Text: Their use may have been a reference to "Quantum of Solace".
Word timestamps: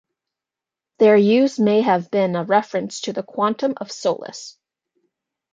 Their 0.97 1.15
use 1.15 1.59
may 1.59 1.81
have 1.81 2.09
been 2.09 2.35
a 2.35 2.43
reference 2.43 3.01
to 3.01 3.21
"Quantum 3.21 3.75
of 3.77 3.91
Solace". 3.91 4.57